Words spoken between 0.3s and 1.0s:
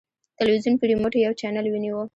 تلویزیون په